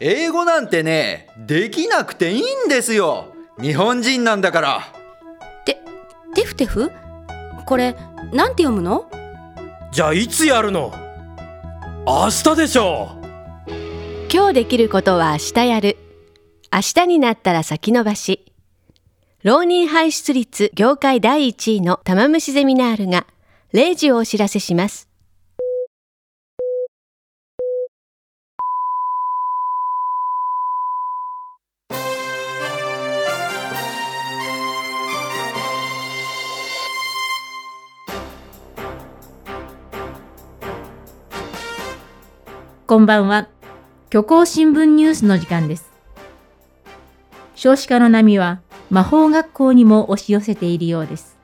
[0.00, 3.34] 英語なんてね、できなくていいんですよ。
[3.60, 4.92] 日本人なんだから。
[5.64, 5.82] て、
[6.36, 6.92] テフテフ？
[7.66, 7.96] これ、
[8.32, 9.10] なんて読むの？
[9.90, 10.92] じゃあいつやるの？
[12.06, 13.08] 明日でしょ
[14.32, 15.96] 今日できることは明日やる。
[16.72, 18.52] 明日になったら先延ばし。
[19.42, 23.26] 浪人排出率業界第1位の玉虫ゼミナールが
[23.72, 25.07] 0時をお知らせします。
[42.88, 43.48] こんばんは。
[44.10, 45.90] 虚構新聞ニュースの時間です。
[47.54, 51.36] 少子化の波は魔法学校にも押し寄せているようです。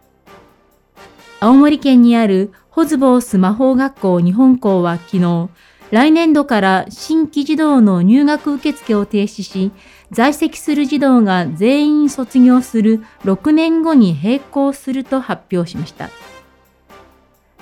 [1.40, 5.50] 青森県にあるホズボース魔法学校日本校は昨日、
[5.90, 9.70] 来年度から新規児童の入学受付を停止し、
[10.12, 16.08] 在籍する児童が全員卒業する6年後に並行すると発表しました。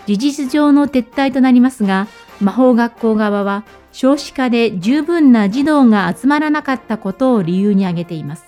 [0.07, 2.07] 事実上の撤退となりますが、
[2.43, 8.45] 魔法学校側は少子化で十分な児童が集まらなかったことを理由に挙げています。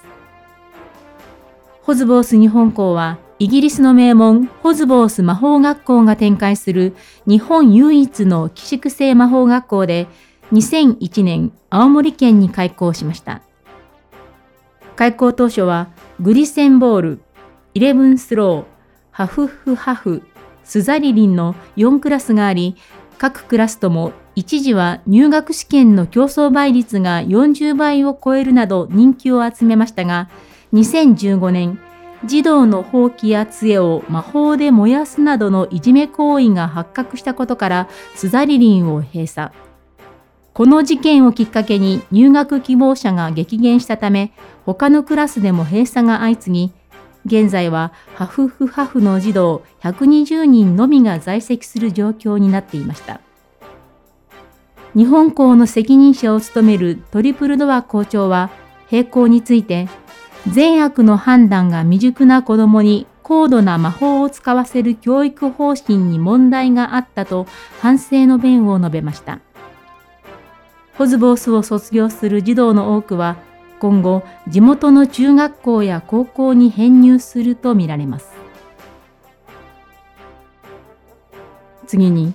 [1.82, 10.06] ホズボース日本校はイギリスの名門ホズボース魔法学校が展開する日本唯一の寄宿制魔法学校で
[10.52, 13.42] 2001年青森県に開校しました。
[14.96, 15.88] 開校当初は
[16.20, 17.20] グリセンボール、
[17.74, 18.64] イレブンスロー、
[19.10, 20.22] ハフフハフ、
[20.62, 22.76] スザリリンの4クラスがあり、
[23.18, 30.28] 各クラスとも一時は入学試験の競争倍率が40倍を超えるなど人気を集めましたが、
[30.72, 31.78] 2015年、
[32.24, 39.52] 児童の放棄や杖を魔法で燃やすなどのいじめ行為が発覚したことからスザリリンを閉鎖。
[40.52, 44.32] この事件をきっかけに入学希望者が激減したため、
[44.64, 46.72] 他のクラスでも閉鎖が相次ぎ、
[47.26, 53.20] 現在はハフフハフの児童120人のみが在籍する状況になっていました。
[54.94, 58.50] 日本校の責任者を務めるトリプルドア校長は、
[58.90, 59.88] 並行について、
[60.48, 67.46] 善悪の判断が未熟な子供に高度な魔法を使わせる教育方針に問題があったと
[67.80, 69.40] 反省の弁を述べました。
[70.96, 73.36] ホズボースを卒業する児童の多くは
[73.84, 78.32] 今後地元の中学校や高校に編入するとみられます。
[81.86, 82.32] 次に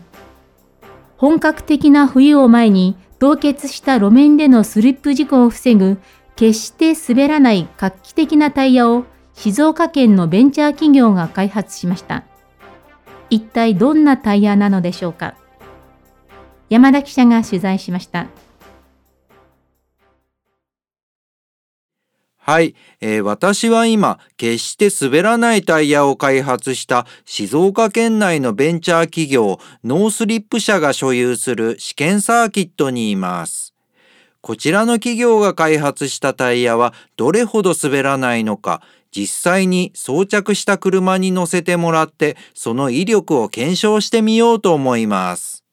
[1.18, 5.98] 本格的な冬を前に凍結した路面でのスリップ事故を防ぐ
[6.36, 12.26] 決して滑らない画期的なタイヤを静岡県のベンチャー企業が開発しました。
[13.32, 15.34] 一体どんなタイヤなのでしょうか
[16.70, 18.28] 山田記者が取材しました。
[22.50, 33.76] はい、えー、私は今、決して滑らないタイヤを開発した静岡県内のベンチャー企業ノースリップ社が所有する試験サーキットにいます。
[34.42, 38.82] こちらの企業が開発したタイヤはどれほど滑らないのか、
[39.16, 45.64] 実際に装着した車に乗せてもらってその威力を検証してみようと思います。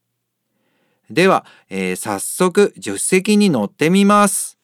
[1.09, 4.59] では、えー、早速助手席に乗ってみます。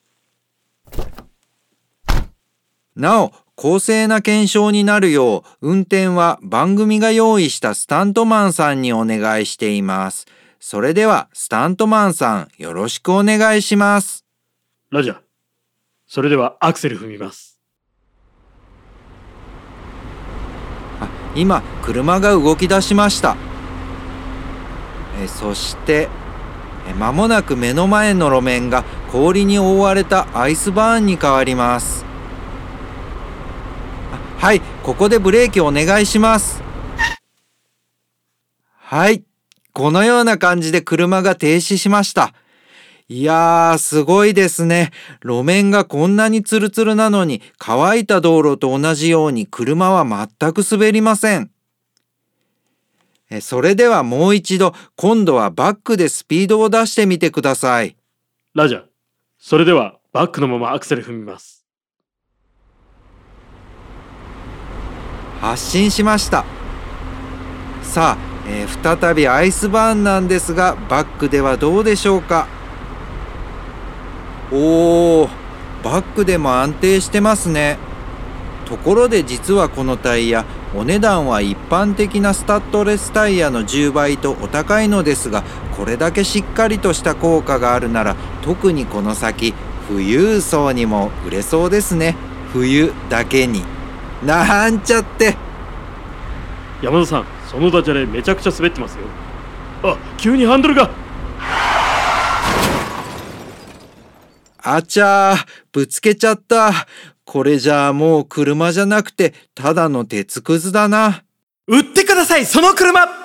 [2.96, 10.26] なお、公正な検証になるよう、運転は番組が用意したスタントマンさんにお願いしています。
[10.60, 14.24] それでは、スタントマンさん、よろしくお願いします。
[14.90, 15.18] ラジャー。
[16.06, 17.58] それではアクセル踏みます。
[21.00, 23.36] あ今、車が動き出しました。
[25.22, 26.08] えそして、
[26.98, 32.11] まもなく目の前の路面が氷に覆われたアイスバーンに変わります。
[34.42, 36.64] はい、ここでブレーキお願いします。
[38.74, 39.22] はい、
[39.72, 42.34] このような感じで車が停止しました。
[43.06, 44.90] いやー、すごいですね。
[45.22, 51.52] 路面がこんなにツルツルなのに、乾いた道路と同じように車は全く滑りません。
[53.40, 57.96] それではもう一度、今度はバックでスピードを出してみてください。
[58.56, 58.82] ラジャ、
[59.38, 61.61] それではバックのままアクセル踏みます。
[65.42, 66.44] 発進しました。
[67.82, 72.46] さあ、えー、再びアイスバーンなんですがバックではどうでしょうか？
[74.52, 75.28] おー
[75.82, 77.76] バックでも安定してますね。
[78.66, 85.42] ところで実はこのタイヤお値段は一般的なスタッドレスタイヤの10倍とお高いのですが
[85.76, 89.52] これだけしっかりとした効果があるなら特にこの先
[89.88, 92.14] 富裕層にも売れそうですね。
[92.52, 93.64] 冬だけに。
[94.24, 95.36] なんちゃって。
[96.82, 99.04] 山田さんそのダジャレめちゃくちゃ滑ってますよ。
[99.84, 100.90] あ急にハンドルが。
[104.64, 106.72] あちゃーぶつけちゃった。
[107.24, 111.24] これじゃあもう車じゃなくてただの鉄くずだな。
[111.66, 113.22] 売ってくださいその車。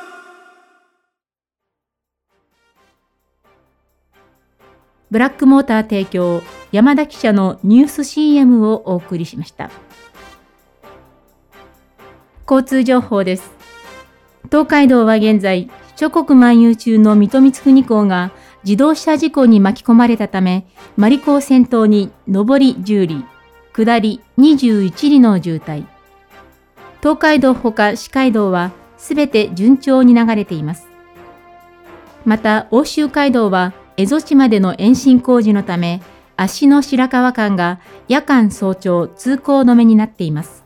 [5.09, 6.41] ブラックモーター提供
[6.71, 9.71] 山田記者のニュース CM をお送りしました
[12.49, 13.51] 交通情報です。
[14.45, 18.31] 東海道は現在諸国漫遊中の水戸光圀港が
[18.63, 20.65] 自動車事故に巻き込まれたため
[20.95, 23.37] マリコを先頭に上り10里
[23.73, 25.85] 下り21里の渋滞。
[27.01, 30.87] 東海道ほか四街道はすべて順調に流れています。
[32.25, 36.01] また欧州街道は蝦夷地までの延伸工事のため、
[36.35, 40.56] 足の白川間が夜間早朝通行止めになっています。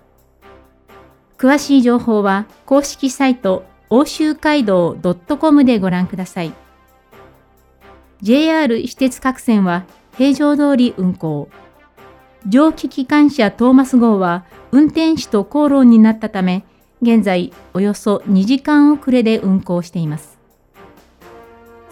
[1.42, 4.96] 詳しい情報は公式サイト欧州街道
[5.40, 6.54] .com でご覧ください。
[8.22, 9.86] JR 私鉄各線は
[10.20, 11.50] 平常通り運行。
[12.48, 16.64] 蒸気機関車トーマス号は運転士と口論になったため、
[17.02, 20.38] 現在およそ2時間遅れで運行しています。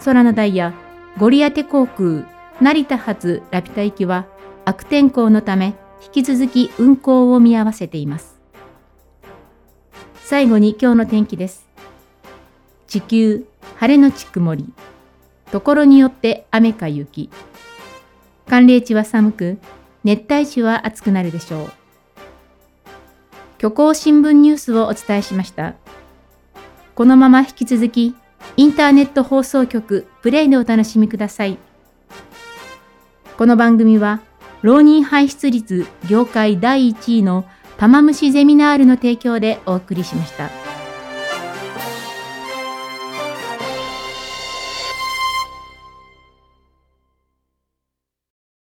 [0.04, 0.74] 空のダイヤ
[1.18, 2.24] ゴリアテ航空
[2.60, 4.26] 成田発ラピュタ行きは
[4.64, 5.74] 悪天候のため
[6.04, 8.39] 引き続き運航を見合わせています。
[10.30, 11.66] 最後に今日の天気です。
[12.86, 13.46] 地球、
[13.78, 14.72] 晴れのち曇り。
[15.50, 17.30] ところによって雨か雪。
[18.46, 19.58] 寒冷地は寒く、
[20.04, 21.72] 熱帯地は暑くなるでしょう。
[23.58, 25.74] 虚構新聞ニュースをお伝えしました。
[26.94, 28.14] このまま引き続き
[28.56, 31.58] インターネット放送局プレイでお楽しみください。
[33.36, 34.20] この番組は、
[34.62, 37.46] 浪人排出率業界第1位の
[37.80, 40.59] 玉虫ゼミナールの提供でお送りしました。